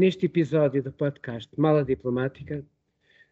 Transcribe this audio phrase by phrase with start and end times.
[0.00, 2.64] Neste episódio do podcast Mala Diplomática,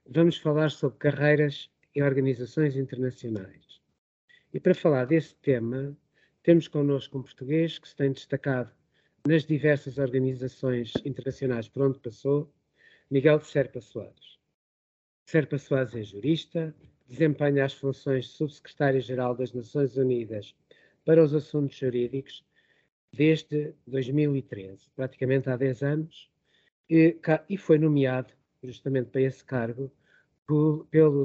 [0.06, 3.80] vamos falar sobre carreiras e organizações internacionais.
[4.52, 5.96] E para falar desse tema,
[6.42, 8.70] temos connosco um português que se tem destacado
[9.26, 12.52] nas diversas organizações internacionais por onde passou,
[13.10, 14.38] Miguel de Serpa Soares.
[15.24, 16.74] Serpa Soares é jurista,
[17.08, 20.54] desempenha as funções de Subsecretário-Geral das Nações Unidas
[21.02, 22.44] para os Assuntos Jurídicos
[23.10, 26.28] desde 2013, praticamente há 10 anos,
[26.88, 27.16] e,
[27.48, 29.90] e foi nomeado justamente para esse cargo
[30.46, 31.24] por, pelo,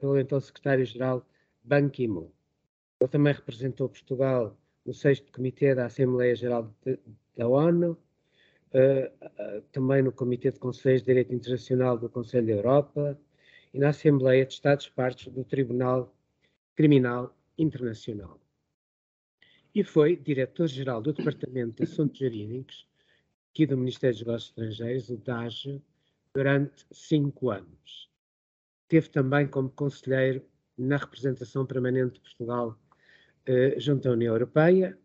[0.00, 1.26] pelo então secretário-geral
[1.62, 2.30] Ban Ki-moon.
[3.00, 6.98] Ele também representou Portugal no 6 Comitê da Assembleia Geral de,
[7.36, 12.52] da ONU, uh, uh, também no Comitê de Conselhos de Direito Internacional do Conselho da
[12.52, 13.20] Europa
[13.72, 16.14] e na Assembleia de Estados-Partes do Tribunal
[16.74, 18.40] Criminal Internacional.
[19.74, 22.86] E foi diretor-geral do Departamento de Assuntos Jurídicos
[23.52, 25.82] aqui do Ministério dos Negócios Estrangeiros, o DAGE,
[26.34, 28.10] durante cinco anos.
[28.88, 30.42] Teve também como conselheiro
[30.76, 32.78] na representação permanente de Portugal
[33.46, 34.98] eh, junto à União Europeia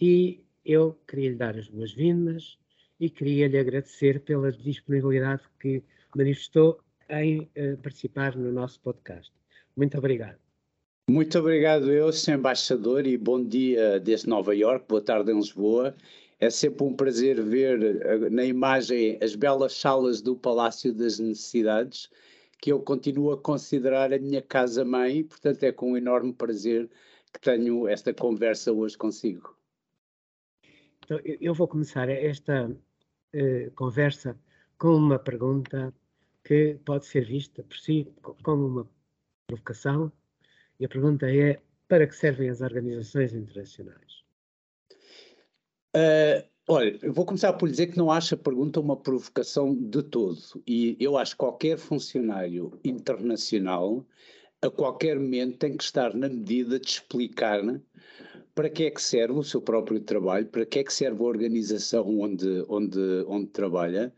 [0.00, 2.58] e eu queria lhe dar as boas-vindas
[2.98, 5.82] e queria lhe agradecer pela disponibilidade que
[6.16, 6.80] manifestou
[7.10, 9.30] em eh, participar no nosso podcast.
[9.76, 10.38] Muito obrigado.
[11.10, 12.34] Muito obrigado eu, Sr.
[12.34, 15.94] Embaixador, e bom dia desde Nova Iorque, boa tarde em Lisboa
[16.40, 22.10] é sempre um prazer ver eh, na imagem as belas salas do Palácio das Necessidades,
[22.58, 26.90] que eu continuo a considerar a minha casa-mãe, portanto é com um enorme prazer
[27.32, 29.54] que tenho esta conversa hoje consigo.
[31.04, 34.38] Então, eu vou começar esta uh, conversa
[34.78, 35.92] com uma pergunta
[36.44, 38.12] que pode ser vista por si
[38.42, 38.90] como uma
[39.46, 40.10] provocação,
[40.78, 44.19] e a pergunta é: para que servem as organizações internacionais?
[45.96, 50.02] Uh, olha, eu vou começar por dizer que não acho a pergunta uma provocação de
[50.02, 50.38] todo.
[50.66, 54.06] E eu acho que qualquer funcionário internacional,
[54.62, 57.60] a qualquer momento, tem que estar na medida de explicar
[58.54, 61.26] para que é que serve o seu próprio trabalho, para que é que serve a
[61.26, 64.12] organização onde, onde, onde trabalha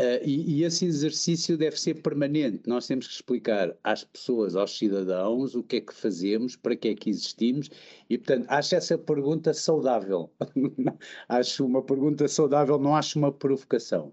[0.00, 2.62] Uh, e, e, esse exercício deve ser permanente.
[2.68, 6.88] Nós temos que explicar às pessoas, aos cidadãos, o que é que fazemos, para que
[6.88, 7.68] é que existimos,
[8.08, 10.30] e portanto acho essa pergunta saudável.
[11.28, 14.12] acho uma pergunta saudável, não acho uma provocação.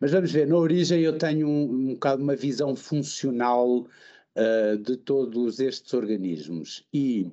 [0.00, 3.86] Mas vamos ver, na origem eu tenho um, um bocado uma visão funcional
[4.36, 6.84] uh, de todos estes organismos.
[6.92, 7.30] E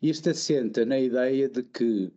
[0.00, 2.12] isto assenta na ideia de que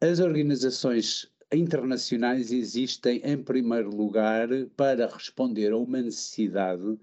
[0.00, 6.98] as organizações internacionais existem, em primeiro lugar, para responder a uma necessidade,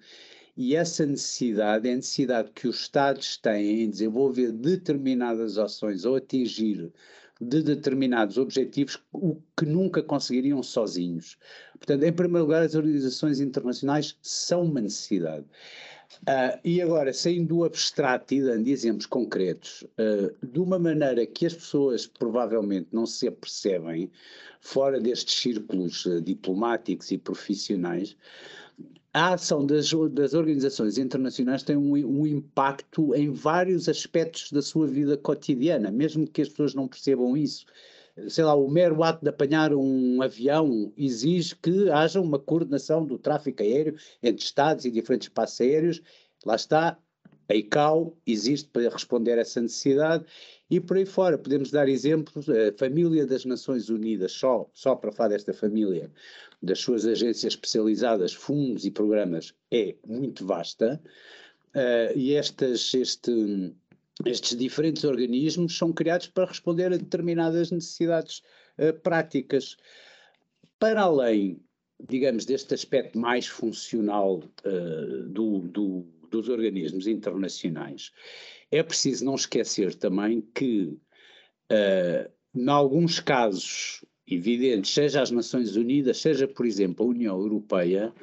[0.58, 6.16] e essa necessidade é a necessidade que os Estados têm em desenvolver determinadas ações ou
[6.16, 6.92] atingir
[7.42, 11.38] de determinados objetivos o que nunca conseguiriam sozinhos.
[11.78, 15.46] Portanto, em primeiro lugar, as organizações internacionais são uma necessidade.
[16.24, 21.46] Uh, e agora, saindo do abstrato e dando exemplos concretos, uh, de uma maneira que
[21.46, 24.10] as pessoas provavelmente não se apercebem,
[24.62, 28.16] fora destes círculos uh, diplomáticos e profissionais,
[29.14, 34.88] a ação das, das organizações internacionais tem um, um, impacto em vários aspectos da sua
[34.88, 37.66] vida cotidiana, mesmo que as pessoas não percebam isso
[38.28, 43.18] sei lá, o mero ato de apanhar um avião exige que haja uma coordenação do
[43.18, 46.02] tráfego aéreo entre Estados e diferentes espaços aéreos.
[46.46, 46.98] Lá está,
[47.48, 50.26] a ICAO existe para responder a essa necessidade
[50.70, 55.12] e por aí fora podemos dar exemplos, a família das Nações Unidas, só, só para
[55.12, 56.12] falar desta família,
[56.62, 61.00] das suas agências especializadas, fundos e programas, é muito vasta
[61.76, 63.76] uh, e estas, este,
[64.24, 68.42] estes diferentes organismos são criados para responder a determinadas necessidades
[68.78, 69.76] uh, práticas.
[70.80, 71.60] Para além,
[72.08, 78.12] digamos, deste aspecto mais funcional uh, do, do, dos organismos internacionais,
[78.72, 80.98] é preciso não esquecer também que,
[81.72, 88.14] uh, em alguns casos evidentes, seja as Nações Unidas, seja, por exemplo, a União Europeia,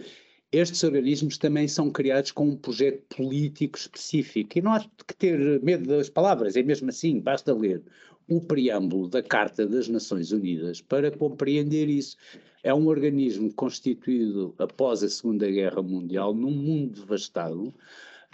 [0.52, 4.58] estes organismos também são criados com um projeto político específico.
[4.58, 7.82] E não há que ter medo das palavras, é mesmo assim, basta ler
[8.28, 12.16] o preâmbulo da Carta das Nações Unidas para compreender isso.
[12.62, 17.74] É um organismo constituído após a Segunda Guerra Mundial, num mundo devastado,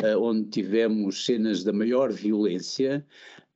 [0.02, 3.06] uh, onde tivemos cenas da maior violência,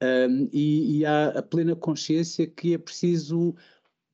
[0.02, 3.54] um, e, e há a plena consciência que é preciso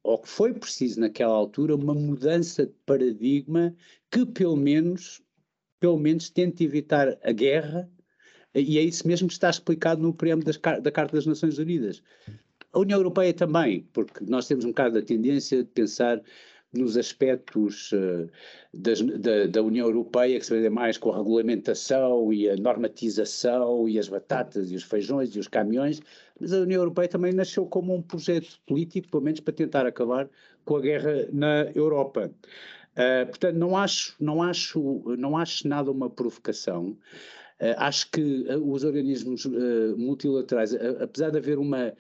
[0.08, 3.75] ou que foi preciso naquela altura uma mudança de paradigma
[4.10, 5.20] que pelo menos
[5.78, 7.87] pelo menos tente evitar a guerra
[8.55, 10.50] e é isso mesmo que está explicado no preâmbulo
[10.81, 12.02] da Carta das Nações Unidas.
[12.72, 16.22] A União Europeia também, porque nós temos um bocado a tendência de pensar
[16.73, 18.29] nos aspectos uh,
[18.75, 23.88] das, da, da, União Europeia, que se vê mais com a regulamentação e a normatização
[23.88, 26.00] e as batatas e os feijões e os caminhões,
[26.38, 30.29] mas a União Europeia também nasceu como um projeto político, pelo menos para tentar acabar
[30.65, 32.31] com a guerra na Europa.
[32.93, 36.91] Uh, portanto, não acho, não, acho, não acho nada uma provocação.
[37.61, 39.47] Uh, acho que os organismos
[39.97, 41.94] multilaterais, apesar de haver uma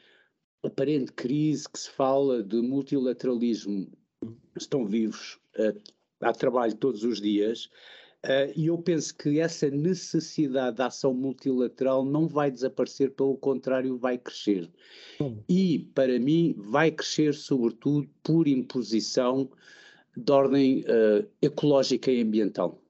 [0.62, 3.90] aparente crise que se fala de multilateralismo
[4.56, 5.78] estão vivos, uh,
[6.20, 7.66] há trabalho todos os dias,
[8.24, 13.96] uh, e eu penso que essa necessidade de ação multilateral não vai desaparecer, pelo contrário,
[13.96, 14.68] vai crescer.
[15.48, 19.48] E, para mim, vai crescer sobretudo por imposição
[20.16, 22.82] de ordem uh, ecológica e ambiental.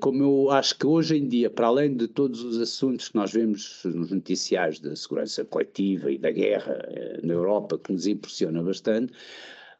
[0.00, 3.32] Como eu acho que hoje em dia, para além de todos os assuntos que nós
[3.32, 6.78] vemos nos noticiários da segurança coletiva e da guerra
[7.22, 9.12] na Europa, que nos impressiona bastante,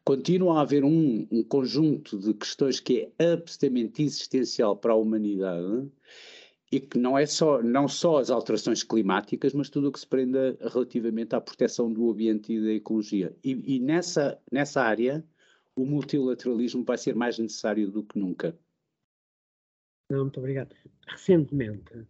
[0.06, 5.90] continua a haver um, um, conjunto de questões que é absolutamente existencial para a humanidade
[6.70, 10.06] e que não é só, não só as alterações climáticas, mas tudo o que se
[10.06, 13.36] prenda relativamente à proteção do ambiente e da ecologia.
[13.42, 15.24] E, e nessa, nessa área,
[15.74, 18.56] o multilateralismo vai ser mais necessário do que nunca.
[20.08, 20.72] Não, muito obrigado.
[21.08, 22.06] Recentemente,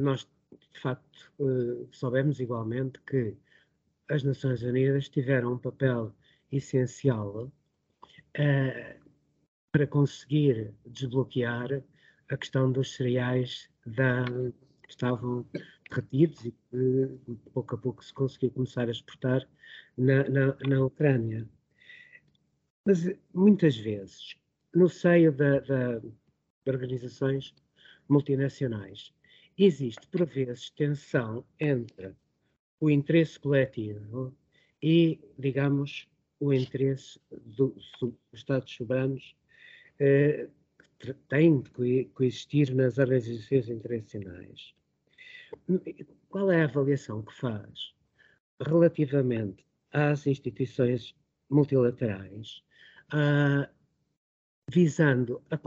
[0.00, 0.28] nós,
[0.72, 3.36] de facto, uh, soubemos igualmente que
[4.08, 6.14] as Nações Unidas tiveram um papel
[6.52, 7.52] essencial
[8.38, 9.00] uh,
[9.72, 11.82] para conseguir desbloquear
[12.28, 14.24] a questão dos cereais da,
[14.82, 15.46] que estavam
[15.90, 17.18] retidos e que
[17.52, 19.48] pouco a pouco se conseguiu começar a exportar
[19.96, 21.48] na, na, na Ucrânia.
[22.84, 24.36] Mas muitas vezes,
[24.74, 26.12] no seio da, da, de
[26.66, 27.54] organizações
[28.08, 29.12] multinacionais,
[29.56, 32.14] existe por vezes tensão entre
[32.80, 34.34] o interesse coletivo
[34.82, 36.09] e, digamos,
[36.40, 38.00] o interesse dos
[38.32, 39.36] Estados soberanos
[39.98, 40.48] eh,
[40.98, 44.74] que têm de coexistir nas organizações internacionais.
[46.28, 47.94] Qual é a avaliação que faz
[48.60, 51.14] relativamente às instituições
[51.48, 52.62] multilaterais,
[53.10, 53.68] ah,
[54.68, 55.58] visando a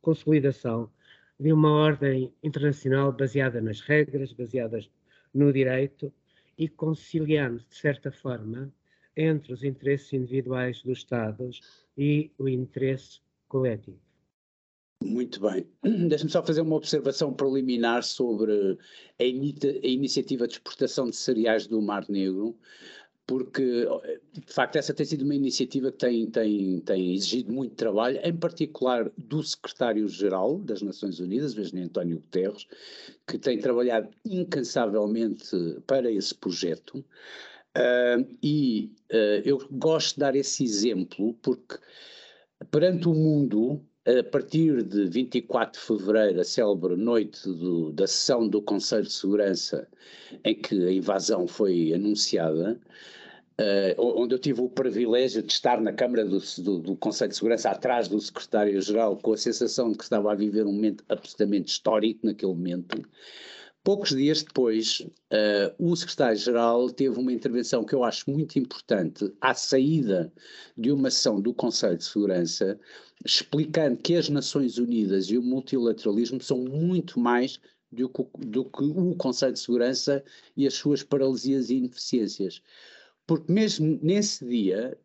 [0.00, 0.90] consolidação
[1.38, 4.90] de uma ordem internacional baseada nas regras, baseadas
[5.34, 6.12] no direito
[6.56, 8.72] e conciliando, de certa forma,
[9.20, 11.60] entre os interesses individuais dos Estados
[11.96, 13.98] e o interesse coletivo.
[15.02, 15.66] Muito bem.
[16.08, 18.78] Deixa-me só fazer uma observação preliminar sobre
[19.18, 22.56] a, a, iniciativa de exportação de cereais do Mar Negro,
[23.26, 23.86] porque,
[24.32, 28.36] de facto, essa tem sido uma iniciativa que tem, tem, tem exigido muito trabalho, em
[28.36, 32.66] particular do secretário-geral das Nações Unidas, Virginia António Guterres,
[33.26, 35.56] que tem trabalhado incansavelmente
[35.86, 37.04] para esse projeto.
[37.76, 41.78] Uh, e uh, eu gosto de dar esse exemplo porque,
[42.70, 48.48] perante o mundo, a partir de 24 de fevereiro, a célebre noite do, da sessão
[48.48, 49.86] do Conselho de Segurança,
[50.44, 52.80] em que a invasão foi anunciada,
[53.60, 57.36] uh, onde eu tive o privilégio de estar na Câmara do, do, do Conselho de
[57.36, 61.70] Segurança, atrás do secretário-geral, com a sensação de que estava a viver um momento absolutamente
[61.70, 63.06] histórico naquele momento.
[63.82, 69.54] Poucos dias depois, uh, o secretário-geral teve uma intervenção que eu acho muito importante à
[69.54, 70.30] saída
[70.76, 72.78] de uma sessão do Conselho de Segurança,
[73.24, 77.58] explicando que as Nações Unidas e o multilateralismo são muito mais
[77.90, 80.22] do que, do que o Conselho de Segurança
[80.54, 82.62] e as suas paralisias e ineficiências.
[83.26, 84.96] Porque mesmo nesse dia,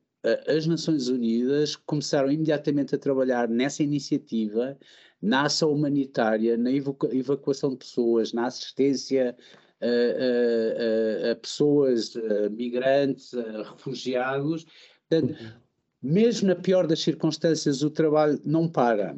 [0.48, 4.78] as Nações Unidas começaram imediatamente a trabalhar nessa iniciativa
[5.22, 9.36] na ação humanitária, na evacuação de pessoas, na assistência
[9.82, 13.32] a, a, a, pessoas, a migrantes,
[13.72, 14.66] refugiados.
[15.10, 15.52] Portanto, uhum.
[16.02, 19.16] mesmo na pior das circunstâncias, o trabalho não para.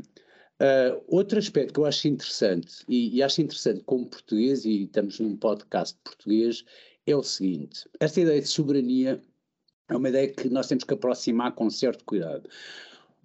[0.59, 5.19] Uh, outro aspecto que eu acho interessante, e, e, acho interessante como português, e estamos
[5.19, 6.65] num podcast português,
[7.05, 9.21] é o seguinte: esta ideia de soberania
[9.89, 12.49] é uma ideia que nós temos que aproximar com certo cuidado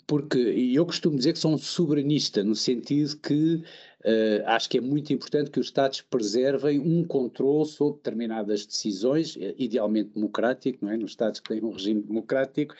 [0.07, 3.63] porque eu costumo dizer que sou um soberanista, no sentido que
[4.05, 9.37] Uh, acho que é muito importante que os Estados preservem um controle sobre determinadas decisões,
[9.37, 10.97] eh, idealmente democrático, não é?
[10.97, 12.75] Nos Estados que têm um regime democrático,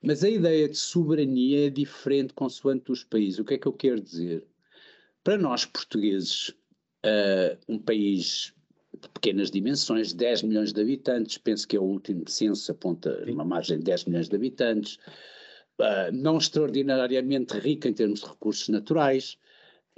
[0.00, 3.40] mas a ideia de soberania é diferente consoante os países.
[3.40, 4.44] O que é que eu quero dizer?
[5.24, 8.54] Para nós portugueses, uh, um país
[9.06, 13.44] de pequenas dimensões, 10 milhões de habitantes, penso que é o último censo, aponta uma
[13.44, 14.98] margem de 10 milhões de habitantes,
[15.80, 19.38] uh, não extraordinariamente rica em termos de recursos naturais,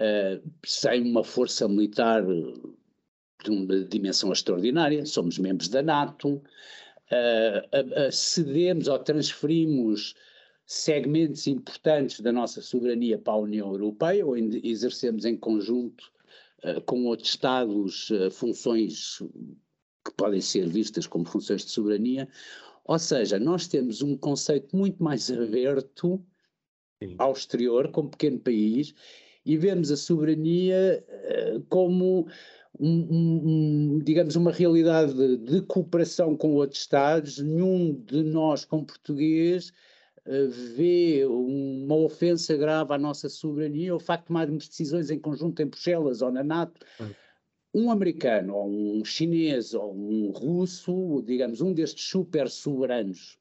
[0.01, 8.89] uh, sem uma força militar de uma dimensão extraordinária, somos membros da NATO, uh, cedemos
[8.89, 10.15] ou transferimos
[10.67, 16.13] segmentos importantes da nossa soberania para a União Europeia, ou exercemos em conjunto
[16.87, 19.19] com outros Estados uh, funções
[20.05, 22.29] que podem ser vistas como funções de soberania.
[22.85, 26.25] Ou seja, nós temos um conceito muito mais aberto
[27.03, 27.15] Sim.
[27.19, 28.95] ao exterior, como pequeno país,
[29.45, 31.05] e vemos a soberania
[31.57, 32.27] uh, como
[32.81, 37.39] um, um, digamos, uma realidade de, cooperação com outros Estados.
[37.39, 39.73] Nenhum de nós, como português,
[40.77, 45.67] vê uma ofensa grave à nossa soberania o facto de tomarmos decisões em conjunto em
[45.67, 46.85] Bruxelas ou na NATO.
[47.75, 53.39] Um americano, ou um chinês, ou um russo, digamos, um destes super soberanos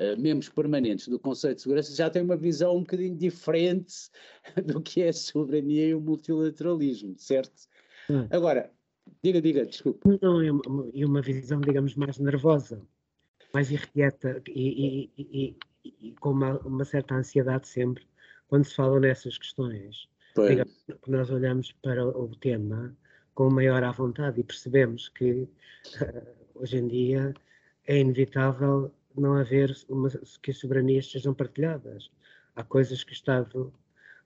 [0.00, 4.08] Uh, membros permanentes do Conselho de Segurança já tem uma visão um bocadinho diferente
[4.64, 7.68] do que é a soberania e o multilateralismo, certo?
[8.08, 8.26] Hum.
[8.30, 8.72] Agora,
[9.22, 10.00] diga, diga, desculpe.
[10.22, 12.80] Não, é uma, uma visão, digamos, mais nervosa,
[13.52, 18.06] mais irrequieta e, e, e, e com uma, uma, certa ansiedade sempre
[18.48, 20.08] quando se fala nessas questões.
[20.36, 22.96] Digamos, que nós olhamos para o tema
[23.34, 25.48] com maior à vontade e percebemos que uh,
[26.54, 27.34] hoje em dia
[27.86, 30.08] é inevitável não haver uma,
[30.42, 32.10] que as soberanias sejam partilhadas.
[32.54, 33.72] Há coisas que o Estado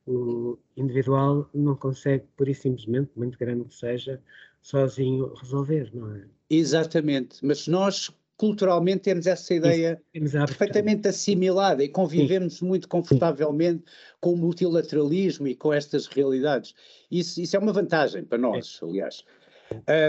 [0.07, 4.21] o individual não consegue, por e simplesmente, muito grande que seja,
[4.61, 6.25] sozinho resolver, não é?
[6.51, 12.67] Exatamente, mas nós culturalmente temos essa ideia temos perfeitamente assimilada e convivemos Sim.
[12.67, 13.85] muito confortavelmente
[14.21, 16.75] com o multilateralismo e com estas realidades.
[17.11, 19.25] Isso, isso é uma vantagem para nós, aliás.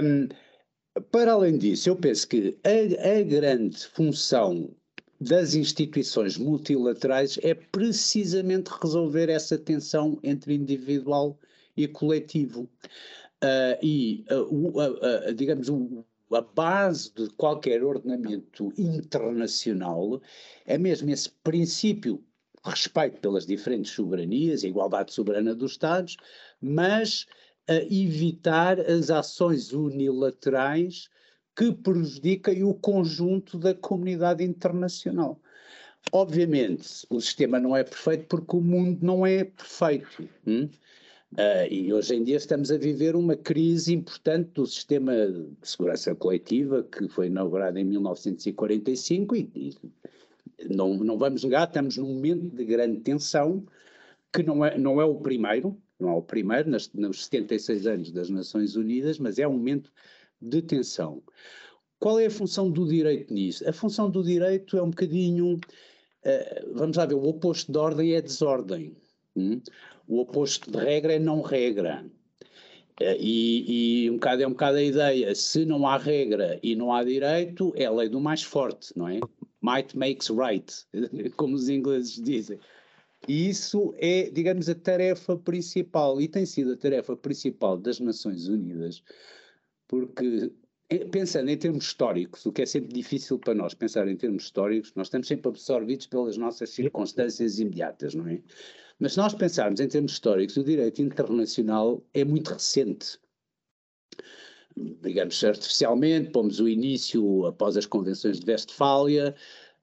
[0.03, 0.27] Um,
[1.11, 4.73] para além disso, eu penso que a, a grande função
[5.19, 11.37] das instituições multilaterais é precisamente resolver essa tensão entre individual
[11.75, 12.69] e coletivo.
[13.43, 15.69] Uh, e, uh, uh, digamos,
[16.35, 20.21] a base de qualquer ordenamento internacional
[20.65, 22.23] é mesmo esse princípio
[22.63, 26.17] respeito pelas diferentes soberanias, a igualdade soberana dos Estados,
[26.59, 27.25] mas
[27.67, 31.09] evitar as ações unilaterais
[31.55, 35.39] que prejudiquem o conjunto da comunidade internacional.
[36.11, 40.29] Obviamente, o sistema não é perfeito porque o mundo não é perfeito.
[40.45, 40.69] Hum?
[41.33, 46.15] Uh, e hoje em dia estamos a viver uma crise importante do sistema de segurança
[46.15, 49.75] coletiva que foi inaugurado em 1945 e,
[50.69, 53.65] não, não vamos negar, estamos num momento de grande tensão
[54.33, 58.11] que não é, não é o primeiro, não é o primeiro nas, nos 76 anos
[58.11, 59.91] das Nações Unidas, mas é um momento
[60.41, 61.21] de tensão.
[61.99, 63.67] Qual é a função do direito nisso?
[63.67, 68.13] A função do direito é um bocadinho, uh, vamos lá ver, o oposto de ordem
[68.13, 68.95] é desordem.
[69.35, 69.61] Hum?
[70.07, 72.05] O oposto de regra é não regra.
[73.01, 76.75] Uh, e, e, um bocado é um bocado a ideia, se não há regra e
[76.75, 79.19] não há direito, é a lei do mais forte, não é?
[79.61, 80.73] Might makes right,
[81.35, 82.59] como os ingleses dizem.
[83.27, 88.47] E isso é, digamos, a tarefa principal, e tem sido a tarefa principal das Nações
[88.47, 89.03] Unidas,
[89.87, 90.49] porque eh,
[91.11, 94.93] pensando em termos históricos, o que é sempre difícil para nós pensar em termos históricos,
[94.95, 98.41] nós estamos sempre absorvidos pelas nossas circunstâncias imediatas, não é?
[98.99, 103.19] Mas se nós pensarmos em termos históricos, o direito internacional é muito recente.
[105.01, 109.35] Digamos, artificialmente, pomos o início após as convenções de Westfália,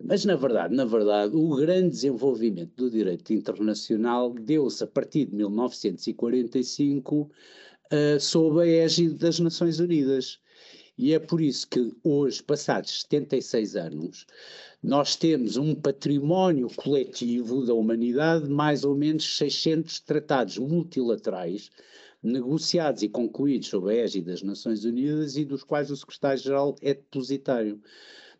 [0.02, 5.36] mas na verdade, na verdade, o grande desenvolvimento do direito internacional deu-se a partir de
[5.36, 7.30] 1945 uh,
[7.90, 10.40] eh, sob a égide das Nações Unidas.
[10.98, 14.26] E é por isso que hoje, passados 76 anos,
[14.82, 21.70] nós temos um património coletivo da humanidade, mais ou menos 600 tratados multilaterais,
[22.22, 26.94] negociados e concluídos sob a égide das Nações Unidas e dos quais o secretário-geral é
[26.94, 27.80] depositário.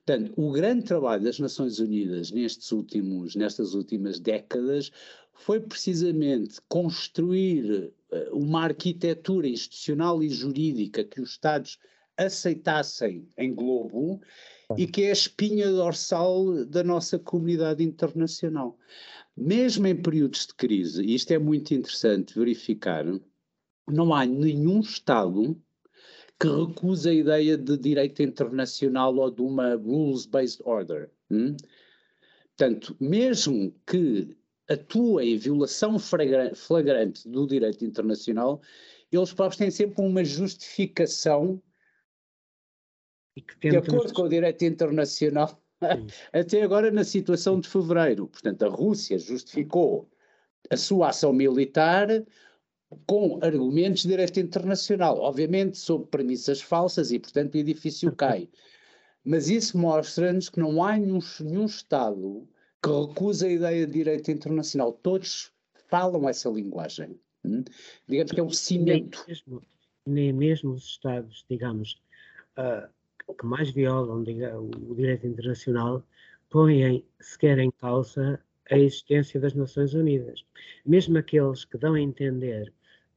[0.05, 4.91] Portanto, o grande trabalho das Nações Unidas nestes últimos, nestas últimas décadas
[5.33, 11.79] foi precisamente construir uh, uma arquitetura institucional e jurídica que os Estados
[12.17, 14.21] aceitassem em globo
[14.77, 18.79] e que é a espinha dorsal da nossa comunidade internacional.
[19.37, 23.05] Mesmo em períodos de crise, e isto é muito interessante verificar,
[23.89, 25.57] não há nenhum Estado
[26.39, 31.11] que recusa a ideia de direito internacional ou de uma rules-based order.
[31.31, 31.57] Hum?
[32.57, 34.37] Portanto, mesmo que
[34.69, 38.61] atua em violação flagrante do direito internacional,
[39.11, 41.63] eles próprios têm sempre uma justificação
[43.61, 45.61] de acordo com o direito internacional,
[46.33, 48.27] até agora na situação de fevereiro.
[48.29, 50.09] Portanto, a Rússia justificou
[50.71, 52.09] a sua ação militar
[53.07, 58.49] com argumentos de direito internacional, obviamente sob premissas falsas e, portanto, o edifício cai.
[59.25, 62.47] Mas isso mostra-nos que não há nenhum, nenhum Estado
[62.83, 64.93] que recusa a ideia de direito internacional.
[64.93, 65.53] Todos
[65.89, 67.19] falam essa linguagem.
[67.45, 67.63] Hum?
[68.09, 69.25] Digamos que é um cimento.
[69.27, 69.63] Nem mesmo,
[70.07, 72.01] nem mesmo os Estados, digamos,
[72.59, 72.89] uh,
[73.35, 76.05] que mais violam o direito internacional
[76.51, 80.45] põem sequer em causa a existência das Nações Unidas.
[80.85, 82.73] Mesmo aqueles que dão a entender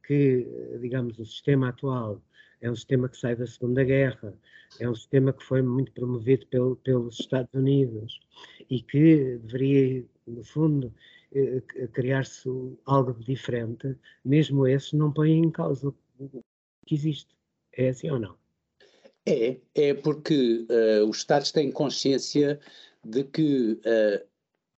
[0.06, 0.48] que,
[0.80, 2.22] digamos, o sistema atual
[2.62, 4.34] é um sistema que sai da Segunda Guerra,
[4.80, 8.20] é um sistema que foi muito promovido pelo, pelos Estados Unidos
[8.70, 10.94] e que deveria, no fundo,
[11.34, 11.62] eh,
[11.94, 12.50] criar-se
[12.86, 16.44] algo diferente, mesmo esses não põem em causa o
[16.86, 17.36] que existe.
[17.74, 18.45] É assim ou não?
[19.26, 22.60] É, é porque uh, os Estados têm consciência
[23.04, 24.26] de que, uh,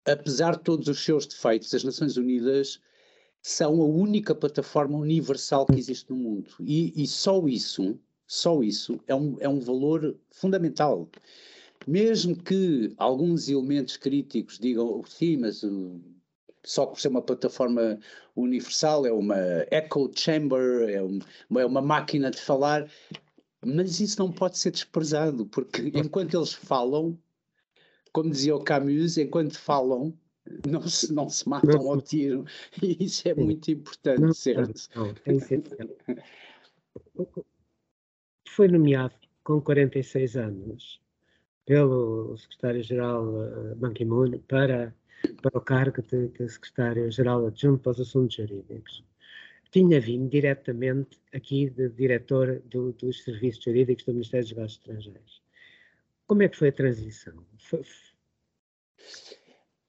[0.05, 2.79] apesar de todos os seus defeitos, as Nações Unidas
[3.41, 6.51] são a única plataforma universal que existe no mundo.
[6.61, 11.09] E, e só isso, só isso é um, é um valor fundamental.
[11.85, 15.63] Mesmo que alguns elementos críticos digam, sim, mas
[16.63, 17.97] só por ser uma plataforma
[18.35, 19.37] universal, é uma
[19.71, 21.19] echo chamber, é, um,
[21.57, 22.89] é uma máquina de falar,
[23.67, 27.17] mas isso não pode ser desprezado, porque enquanto eles falam,
[28.12, 30.17] como dizia o Camus, enquanto falam,
[30.65, 32.45] não se, não se matam não, ao tiro.
[32.81, 33.41] E isso é sim.
[33.41, 34.89] muito importante, não, certo?
[34.95, 35.13] Não,
[38.47, 41.01] Foi nomeado com 46 anos
[41.65, 44.95] pelo secretário-geral eh, Ban Ki-moon para,
[45.41, 49.03] para o cargo de, de secretário-geral adjunto para os assuntos jurídicos.
[49.71, 55.41] Tinha vindo diretamente aqui de diretor do, dos serviços jurídicos do Ministério dos Negócios Estrangeiros.
[56.25, 57.45] Como é que foi a transição?
[57.58, 57.82] Foi,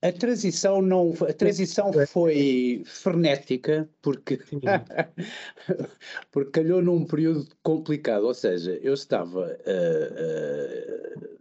[0.00, 4.38] a transição não a transição foi frenética porque
[6.30, 11.38] porque calhou num período complicado, ou seja, eu estava uh, uh,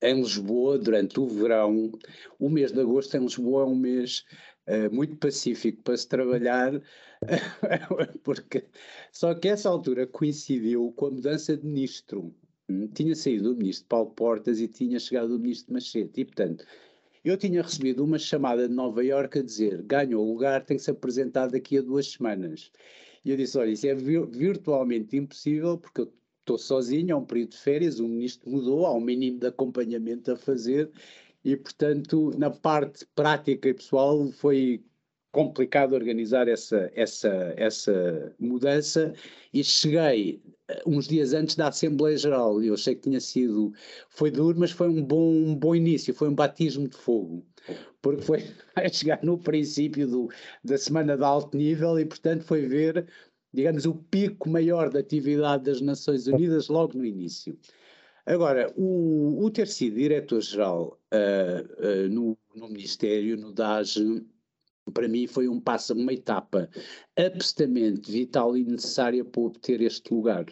[0.00, 1.92] em Lisboa durante o verão,
[2.38, 4.24] o mês de agosto em Lisboa é um mês
[4.68, 6.80] uh, muito pacífico para se trabalhar,
[8.22, 8.64] porque
[9.12, 12.34] só que essa altura coincidiu com a mudança de ministro.
[12.68, 16.64] Hum, tinha saído o ministro Paulo Portas e tinha chegado o ministro Machete, e portanto
[17.24, 20.82] eu tinha recebido uma chamada de Nova Iorque a dizer: ganhou o lugar, tem que
[20.82, 22.70] se apresentar daqui a duas semanas.
[23.24, 27.50] E eu disse: olha, isso é virtualmente impossível, porque eu estou sozinho, é um período
[27.50, 30.90] de férias, o ministro mudou, há um mínimo de acompanhamento a fazer,
[31.44, 34.82] e portanto, na parte prática e pessoal, foi
[35.34, 39.12] complicado organizar essa, essa, essa mudança.
[39.52, 42.62] E cheguei eh, uns dias antes da Assembleia Geral.
[42.62, 43.72] E eu achei que tinha sido,
[44.08, 47.44] foi duro, mas foi um bom, um bom início, foi um batismo de fogo,
[48.00, 48.44] porque foi
[48.76, 50.30] a chegar no princípio do,
[50.62, 53.06] da semana de alto nível e portanto foi ver,
[53.52, 57.58] digamos, o pico maior da atividade das Nações Unidas logo no início.
[58.26, 64.24] Agora, o, o ter sido diretor-geral uh, uh, no, no Ministério, no DAGE,
[64.92, 66.68] para mim foi um passo, uma etapa
[67.16, 70.46] absolutamente vital e necessária para obter este lugar.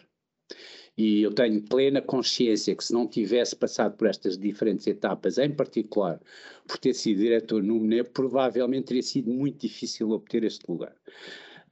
[0.95, 5.51] E eu tenho plena consciência que se não tivesse passado por estas diferentes etapas, em
[5.51, 6.21] particular
[6.67, 10.95] por ter sido diretor no MNE, provavelmente teria sido muito difícil obter este lugar.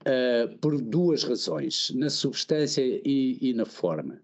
[0.01, 4.19] Uh, por duas razões, na substância e, e na forma.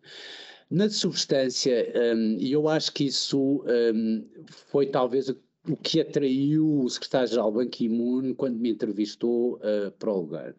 [0.69, 4.27] Na substância, um, eu acho que isso um,
[4.69, 10.21] foi talvez o que atraiu o secretário-geral Ban Ki-moon quando me entrevistou uh, para o
[10.21, 10.55] lugar.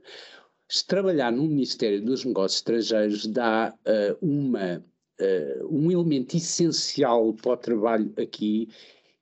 [0.67, 4.83] Se trabalhar no Ministério dos Negócios Estrangeiros dá uh, uma,
[5.21, 8.69] uh, um elemento essencial para o trabalho aqui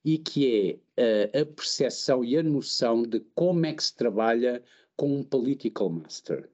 [0.05, 4.63] e que é a percepção e a noção de como é que se trabalha
[4.97, 6.49] com um political master.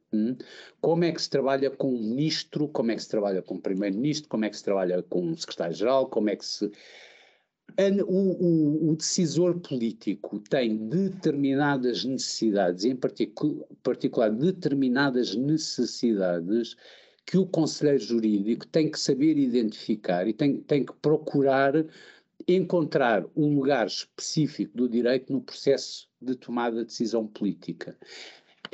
[0.80, 3.60] Como é que se trabalha com um ministro, como é que se trabalha com um
[3.60, 6.70] primeiro-ministro, como é que se trabalha com um secretário-geral, como é que se
[8.06, 16.76] o, o, o, decisor político tem determinadas necessidades, em particu particular determinadas necessidades
[17.24, 21.72] que o conselheiro jurídico tem que saber identificar e tem, tem que procurar
[22.46, 27.96] encontrar um lugar específico do direito no processo de tomada de decisão política.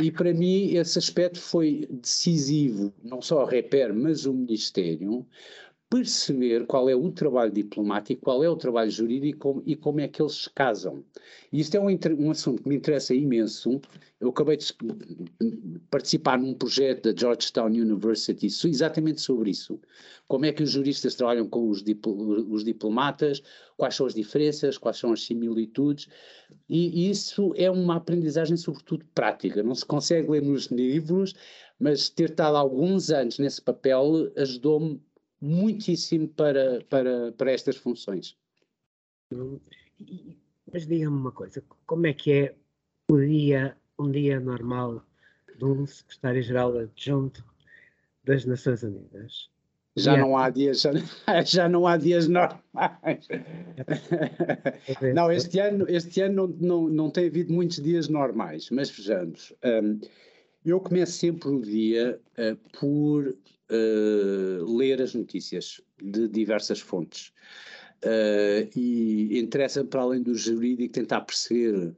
[0.01, 5.27] E para mim esse aspecto foi decisivo, não só a Reper, mas o Ministério,
[5.91, 10.21] perceber qual é o trabalho diplomático, qual é o trabalho jurídico e como é que
[10.21, 11.03] eles se casam.
[11.51, 13.81] E isto é um, um, assunto que me interessa imenso.
[14.21, 14.75] Eu acabei de
[15.91, 19.81] participar num projeto da Georgetown University exatamente sobre isso.
[20.27, 21.83] Como é que os juristas trabalham com os,
[22.51, 23.43] os diplomatas,
[23.79, 26.07] quais são as diferenças, quais são as similitudes.
[26.69, 29.63] E isso é uma aprendizagem, sobretudo, prática.
[29.63, 31.35] Não se consegue ler nos livros,
[31.79, 35.01] mas ter estado alguns anos nesse papel ajudou-me
[35.41, 38.37] muitíssimo para, para, para estas funções.
[40.73, 42.55] Mas diga-me uma coisa, como é que é
[43.11, 45.05] o dia, um dia normal
[45.57, 47.45] de um secretário-geral adjunto
[48.25, 49.51] das Nações Unidas?
[49.97, 50.93] Já não há dias, já,
[51.45, 53.27] já, não há dias normais.
[55.15, 59.53] não, este ano, este ano não, não, não tem havido muitos dias normais, mas vejamos.
[59.65, 59.99] Um,
[60.65, 67.33] eu começo sempre o dia uh, por uh, ler as notícias de diversas fontes.
[68.05, 71.97] Uh, e interessa, para além do jurídico, tentar perceber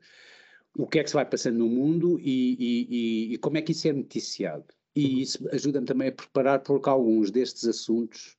[0.76, 3.72] o que é que se vai passando no mundo e, e, e como é que
[3.72, 4.64] isso é noticiado.
[4.94, 8.36] E isso ajuda-me também a preparar, porque alguns destes assuntos,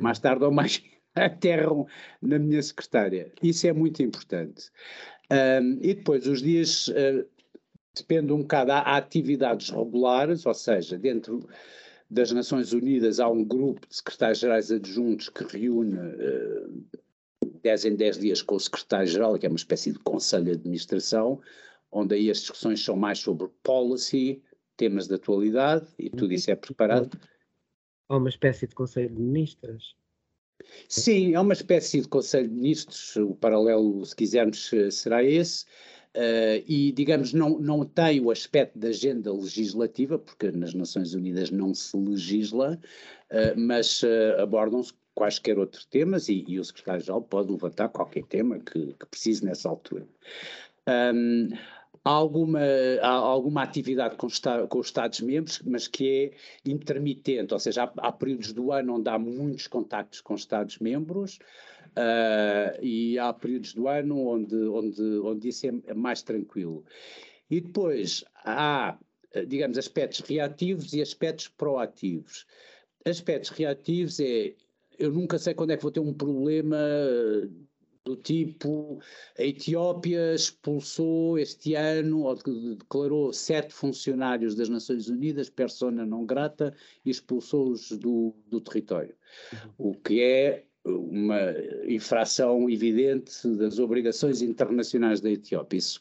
[0.00, 0.82] mais tarde ou mais,
[1.14, 1.86] aterram
[2.22, 3.32] na minha secretária.
[3.42, 4.70] Isso é muito importante.
[5.30, 7.26] Um, e depois, os dias uh,
[7.94, 11.46] depende um bocado, há atividades regulares, ou seja, dentro
[12.10, 16.84] das Nações Unidas há um grupo de secretários-gerais adjuntos que reúne uh,
[17.62, 21.40] 10 em 10 dias com o secretário-geral, que é uma espécie de conselho de administração,
[21.90, 24.42] onde aí as discussões são mais sobre policy,
[24.76, 27.18] temas de atualidade, e tudo isso é preparado.
[28.08, 29.96] Há uma espécie de conselho de ministros.
[30.88, 35.64] Sim, é uma espécie de conselho de ministros, o paralelo, se quisermos, será esse.
[36.16, 41.50] Uh, e, digamos, não, não tem o aspecto da agenda legislativa, porque nas Nações Unidas
[41.50, 42.78] não se legisla,
[43.30, 48.60] uh, mas uh, abordam-se quaisquer outros temas e, e o secretário-geral pode levantar qualquer tema
[48.60, 50.06] que, que precise nessa altura.
[50.88, 51.48] Um,
[52.04, 52.60] há alguma,
[53.00, 54.28] há alguma atividade com,
[54.68, 56.32] com, os Estados-membros, mas que
[56.64, 60.42] é intermitente, ou seja, há, há, períodos do ano onde há muitos contactos com os
[60.42, 61.38] Estados-membros,
[61.96, 66.84] Uh, e há períodos do ano onde, onde, onde isso é mais tranquilo.
[67.50, 68.98] E depois há,
[69.46, 72.46] digamos, aspectos reativos e aspectos proativos.
[73.04, 74.54] Aspectos reativos é,
[74.98, 76.76] eu nunca sei quando é que vou ter um problema
[78.04, 79.00] do tipo
[79.38, 82.36] a Etiópia expulsou este ano ou
[82.76, 89.14] declarou sete funcionários das Nações Unidas persona não grata e expulsou-os do, do território.
[89.52, 89.90] Uhum.
[89.90, 91.40] O que é uma
[91.86, 95.78] infração evidente das obrigações internacionais da Etiópia.
[95.78, 96.00] Isso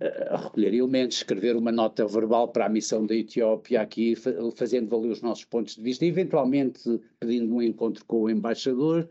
[0.00, 4.14] eh, a recolher elementos, escrever uma nota verbal para a missão da Etiópia aqui,
[4.56, 9.08] fazendo valer os nossos pontos de vista, eventualmente pedindo um encontro com o embaixador.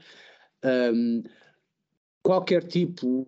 [0.63, 1.23] Um,
[2.23, 3.27] qualquer tipo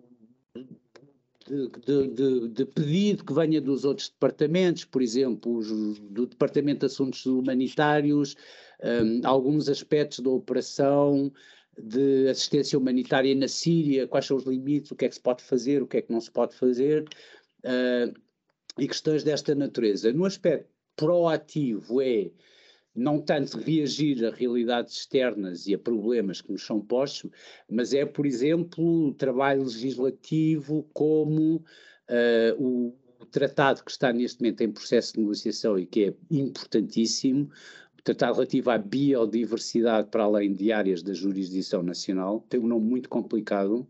[1.47, 5.61] de, de, de, de, pedido que venha dos outros departamentos, por exemplo,
[6.09, 8.35] do Departamento de Assuntos Humanitários,
[8.83, 11.31] um, alguns aspectos da operação
[11.77, 15.43] de assistência humanitária na Síria, quais são os limites, o que é que se pode
[15.43, 17.03] fazer, o que é que não se pode fazer,
[17.63, 18.13] uh,
[18.77, 20.11] e questões desta natureza.
[20.11, 22.29] No aspecto proativo é
[22.95, 27.31] não tanto reagir a realidades externas e a problemas que nos são postos,
[27.67, 31.63] mas é, por exemplo, o trabalho legislativo como uh,
[32.59, 32.95] o,
[33.31, 37.49] tratado que está neste momento em processo de negociação e que é importantíssimo,
[38.03, 43.07] Tratado relativo à biodiversidade para além de áreas da jurisdição nacional, tem um nome muito
[43.07, 43.87] complicado,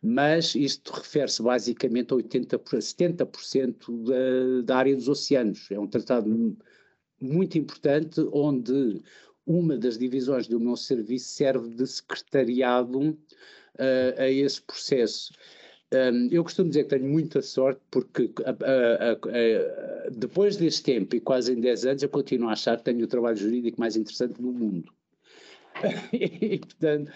[0.00, 5.68] mas isto refere-se basicamente a 80, 70% da, da área dos oceanos.
[5.70, 6.56] É um tratado
[7.20, 9.02] muito importante onde
[9.44, 15.32] uma das divisões do meu serviço serve de secretariado uh, a esse processo.
[15.94, 18.32] Um, eu costumo dizer que tenho muita sorte porque
[20.10, 23.08] depois deste tempo e quase em 10 anos eu continuo a achar que tenho o
[23.08, 24.92] trabalho jurídico mais interessante do mundo.
[26.12, 27.12] e, portanto,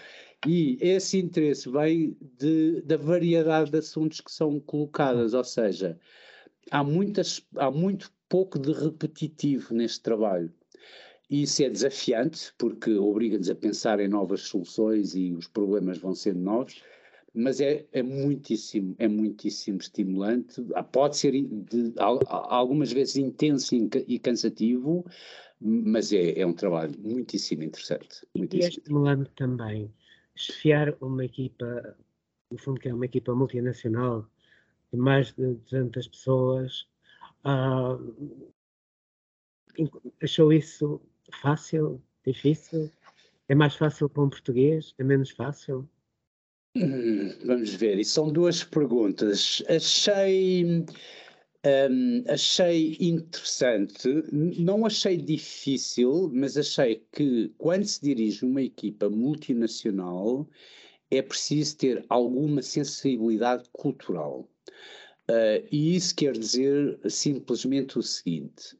[0.47, 5.99] e esse interesse vem de, da variedade de assuntos que são colocados, ou seja,
[6.69, 10.51] há, muitas, há muito pouco de repetitivo neste trabalho.
[11.29, 16.39] Isso é desafiante, porque obriga-nos a pensar em novas soluções e os problemas vão sendo
[16.39, 16.81] novos
[17.33, 20.65] mas é, é muitíssimo, é muitíssimo estimulante.
[20.75, 25.05] Ah, pode ser de, algumas vezes intenso e cansativo,
[25.59, 28.27] mas é, é um trabalho muitíssimo interessante.
[28.35, 28.63] Muitíssimo.
[28.63, 29.93] E é estimulante também
[30.35, 31.95] chefiar uma equipa,
[32.51, 34.27] no fundo que é uma equipa multinacional
[34.91, 36.87] de mais de 200 pessoas,
[37.43, 38.53] Uh,
[40.21, 41.01] achou isso
[41.41, 42.91] fácil, difícil?
[43.47, 44.93] É mais fácil para um português?
[44.99, 45.89] É menos fácil?
[46.75, 49.61] Hum, vamos ver, e são duas perguntas.
[49.67, 59.09] Achei, um, achei interessante, não achei difícil, mas achei que quando se dirige uma equipa
[59.09, 60.47] multinacional
[61.09, 64.49] é preciso ter alguma sensibilidade cultural.
[65.29, 68.75] Uh, e isso quer dizer simplesmente o seguinte: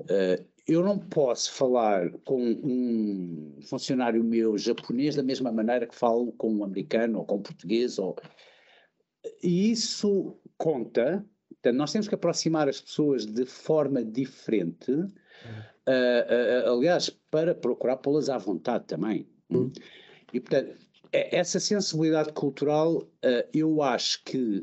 [0.00, 6.32] uh, eu não posso falar com um funcionário meu japonês da mesma maneira que falo
[6.32, 7.98] com um americano ou com um português.
[7.98, 8.16] Ou...
[9.42, 11.24] E isso conta.
[11.50, 18.28] Portanto, nós temos que aproximar as pessoas de forma diferente, uh, aliás, para procurar pô-las
[18.28, 19.28] à vontade também.
[19.50, 19.70] Uhum.
[20.32, 20.76] E, portanto,
[21.12, 23.06] é, essa sensibilidade cultural,
[23.52, 24.60] eu acho que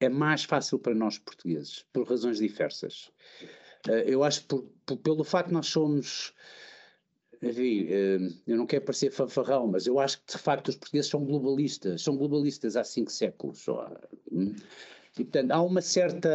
[0.00, 3.10] é mais fácil para nós portugueses, por razões diversas.
[3.88, 6.34] Uh, eu acho por, por, pelo facto de nós somos.
[7.42, 11.10] Enfim, uh, eu não quero parecer fanfarrão, mas eu acho que de facto os portugueses
[11.10, 13.60] são globalistas, são globalistas há cinco séculos.
[13.60, 13.90] Só,
[14.30, 14.54] hum?
[15.18, 16.30] E portanto há uma certa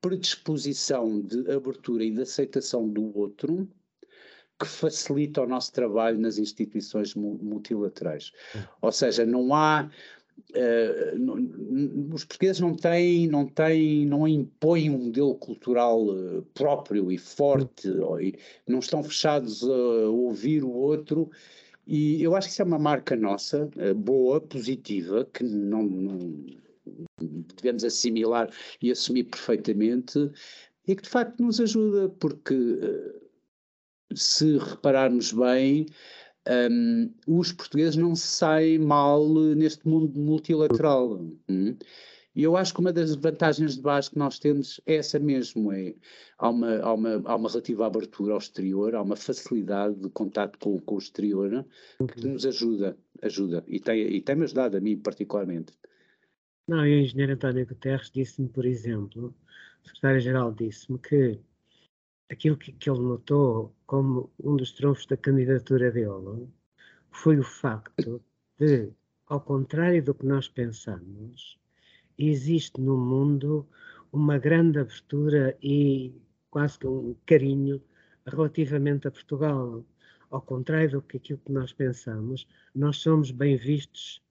[0.00, 3.68] predisposição de abertura e de aceitação do outro
[4.58, 8.32] que facilita o nosso trabalho nas instituições multilaterais.
[8.54, 8.60] Hum.
[8.82, 9.90] Ou seja, não há
[10.54, 17.18] Uh, os portugueses não têm, não têm, não impõem um modelo cultural uh, próprio e
[17.18, 18.18] forte, ou,
[18.66, 21.30] não estão fechados a ouvir o outro,
[21.86, 26.46] e eu acho que isso é uma marca nossa, uh, boa, positiva, que não, não,
[27.56, 30.30] devemos assimilar e assumir perfeitamente,
[30.86, 32.54] e que de facto nos ajuda, porque
[34.14, 35.86] se repararmos bem,
[36.70, 41.20] um, os portugueses não se saem mal neste mundo multilateral.
[41.48, 41.76] Hum?
[42.34, 45.72] E eu acho que uma das vantagens de base que nós temos é essa mesmo,
[45.72, 45.94] é,
[46.36, 50.58] há, uma, há, uma, há uma relativa abertura ao exterior, há uma facilidade de contato
[50.58, 51.64] com, com o exterior
[52.06, 55.72] que nos ajuda, ajuda, e tem, e tem-me ajudado a mim particularmente.
[56.68, 59.34] Não, e o engenheiro António Guterres disse-me, por exemplo,
[59.82, 61.40] o secretário-geral disse-me que
[62.30, 66.48] aquilo que, que ele notou como um dos trunfos da candidatura dele
[67.10, 68.20] foi o facto
[68.58, 68.90] de,
[69.26, 71.58] ao contrário do que nós pensamos,
[72.18, 73.66] existe no mundo
[74.12, 76.14] uma grande abertura e
[76.50, 77.82] quase que um carinho
[78.26, 79.84] relativamente a Portugal.
[80.30, 84.22] Ao contrário do que aquilo que nós pensamos, nós somos bem vistos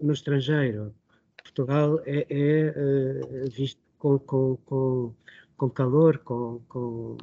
[0.00, 0.94] no, estrangeiro.
[1.42, 5.14] Portugal é, é uh, visto com, com, com
[5.62, 7.16] com calor, com, com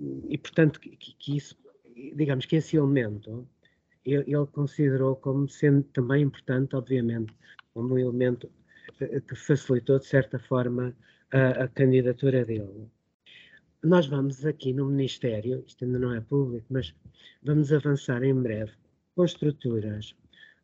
[0.00, 1.54] e portanto que, que, isso,
[2.14, 3.46] digamos que esse elemento
[4.06, 7.34] ele, considerou como sendo também importante, obviamente,
[7.74, 8.50] como um elemento
[9.00, 10.96] eh, que facilitou de certa forma
[11.30, 12.88] a, a candidatura dele.
[13.84, 16.94] Nós vamos aqui no Ministério, isto ainda não é público, mas
[17.42, 18.72] vamos avançar em breve
[19.14, 20.16] com estruturas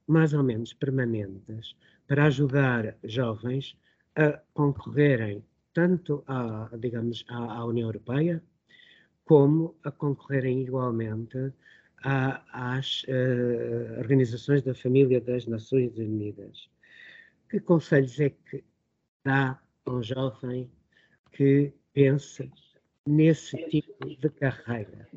[0.07, 3.77] mais ou menos permanentes para ajudar jovens
[4.17, 8.43] a concorrerem tanto à, digamos, à, à União Europeia,
[9.25, 11.53] como a concorrerem igualmente
[12.53, 16.69] às uh, organizações da família das Nações Unidas.
[17.49, 18.63] Que conselhos é que
[19.25, 20.71] dá a um jovem
[21.33, 22.47] que pensa
[23.07, 25.09] nesse tipo de carreira?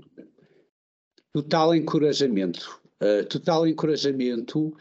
[1.33, 2.81] Total encorajamento.
[3.01, 4.75] Uh, total encorajamento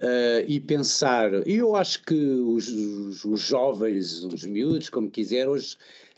[0.00, 1.46] uh, e pensar.
[1.46, 5.76] E eu acho que os, os, os, jovens, os miúdos, como quiser, hoje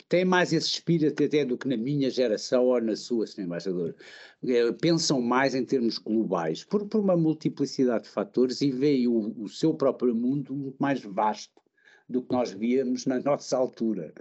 [0.09, 3.41] têm mais esse espírito até do que na minha geração ou na sua, Sr.
[3.41, 3.95] Embaixador.
[4.43, 9.33] Uh, pensam mais em termos globais, por, por uma multiplicidade de fatores e veem o,
[9.41, 11.61] o seu próprio mundo muito mais vasto
[12.09, 14.13] do que nós víamos na nossa altura.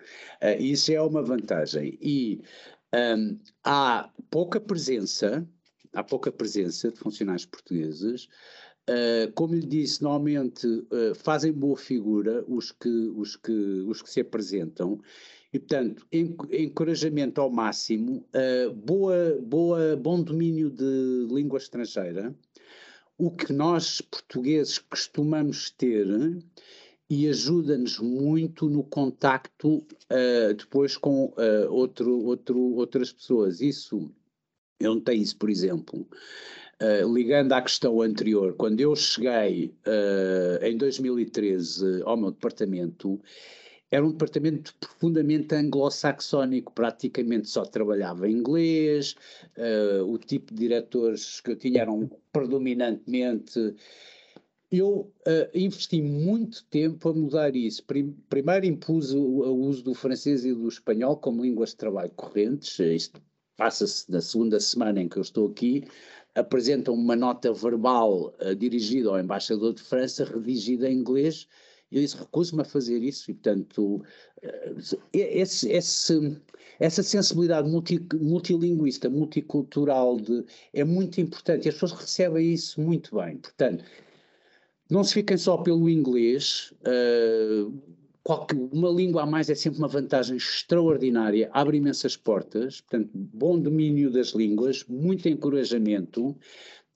[0.42, 1.98] Uh, isso é uma vantagem.
[2.00, 2.42] E
[2.94, 5.46] um, há pouca presença,
[5.92, 8.28] há pouca presença de funcionários portugueses
[8.90, 14.10] Uh, como lhe disse, normalmente uh, fazem boa figura os que, os, que, os que
[14.10, 15.00] se apresentam
[15.52, 22.34] e, portanto, encorajamento ao máximo, uh, boa, boa, bom domínio de língua estrangeira,
[23.16, 26.08] o que nós portugueses costumamos ter
[27.08, 29.86] e ajuda-nos muito no contacto
[30.56, 31.32] depois com
[31.68, 33.60] outro, outro, outras pessoas.
[33.60, 34.10] Isso,
[34.80, 36.08] eu não tenho isso, por exemplo.
[36.80, 43.20] Uh, ligando à questão anterior, quando eu cheguei uh, em 2013 ao meu departamento,
[43.88, 49.14] era um departamento profundamente anglo-saxónico, praticamente só trabalhava em inglês,
[49.56, 53.76] uh, o tipo de diretores que eu tinha eram predominantemente.
[54.72, 55.12] eu
[55.54, 57.84] investi muito tempo a mudar isso.
[58.28, 62.76] Primeiro impus o, o, uso do francês e do espanhol como línguas de trabalho correntes.
[62.80, 63.22] Isto
[63.56, 65.84] passa-se na segunda semana em que eu estou aqui.
[66.34, 71.46] Apresentam uma nota verbal uh, dirigida ao embaixador de França, redigida em inglês.
[71.90, 73.30] Eu disse, recuso-me a fazer isso.
[73.30, 76.40] E, portanto, uh, esse, esse,
[76.80, 81.66] essa sensibilidade multi, multilinguista, multicultural de, é muito importante.
[81.66, 83.36] E as pessoas recebem isso muito bem.
[83.36, 83.84] Portanto,
[84.90, 86.72] não se fiquem só pelo inglês.
[86.80, 87.72] Uh,
[88.22, 92.80] qualquer, uma língua a mais é sempre uma vantagem extraordinária, abre imensas portas.
[92.80, 96.36] Portanto, bom domínio das línguas, muito encorajamento.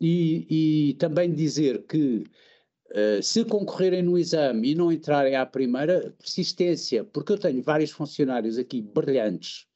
[0.00, 2.24] E, e também dizer que
[2.88, 7.90] Uh, se concorrerem no exame e não entrarem à primeira, persistência, porque eu tenho vários
[7.90, 9.66] funcionários aqui brilhantes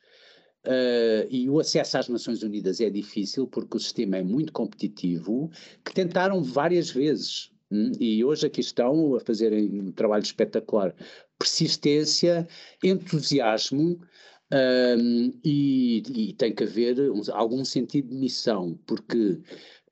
[0.65, 5.51] uh, e o acesso às Nações Unidas é difícil porque o sistema é muito competitivo,
[5.85, 10.95] que tentaram várias vezes Hum, e hoje aqui estão a fazerem um trabalho espetacular.
[11.41, 12.47] Persistência,
[12.85, 13.99] entusiasmo
[14.53, 19.41] um, e, e, tem que haver um, algum sentido de missão, porque,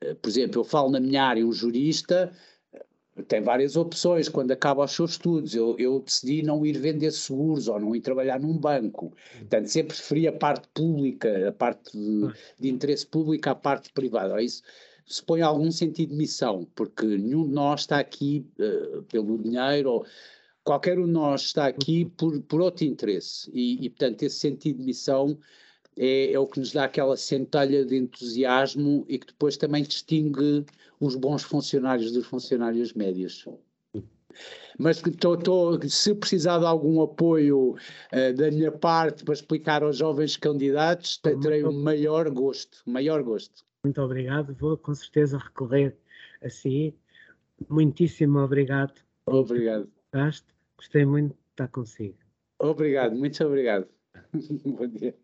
[0.04, 2.32] uh, por exemplo, eu falo na minha área, um jurista
[2.74, 5.54] uh, tem várias opções quando acaba os seus estudos.
[5.54, 9.14] Eu, eu, decidi não ir vender seguros ou não ir trabalhar num banco.
[9.38, 14.42] Portanto, sempre preferi a parte pública, a parte de, de interesse público à parte privada.
[14.42, 14.62] Isso
[15.06, 19.90] se põe algum sentido de missão, porque nenhum de nós está aqui uh, pelo dinheiro,
[19.90, 20.06] ou
[20.68, 23.50] qualquer um de nós está aqui por, por outro interesse.
[23.54, 25.38] E, e, portanto, esse sentido de missão
[25.96, 30.66] é, é, o que nos dá aquela centelha de entusiasmo e que depois também distingue
[31.00, 33.46] os bons funcionários dos funcionários médios.
[34.78, 39.96] Mas tô, tô, se precisar de algum apoio uh, da minha parte para explicar aos
[39.96, 43.64] jovens candidatos, terei o maior gosto, maior gosto.
[43.82, 44.54] Muito obrigado.
[44.54, 45.96] Vou com certeza recorrer
[46.42, 46.94] a si.
[47.70, 48.92] Muitíssimo obrigado.
[49.24, 49.88] Obrigado.
[50.78, 52.16] Gostei muito de estar consigo.
[52.60, 53.88] Obrigado, muito obrigado.
[54.64, 55.18] Bom dia.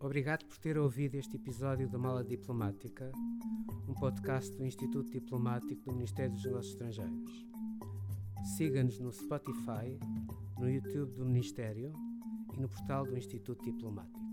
[0.00, 3.10] Obrigado por ter ouvido este episódio da Mala Diplomática,
[3.88, 7.46] um podcast do Instituto Diplomático do Ministério dos Negócios Estrangeiros.
[8.56, 9.96] Siga-nos no Spotify,
[10.58, 11.92] no YouTube do Ministério
[12.52, 14.27] e no portal do Instituto Diplomático.